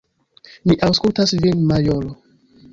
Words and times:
Mi 0.71 0.77
aŭskultas 0.87 1.35
vin, 1.45 1.63
majoro! 1.75 2.19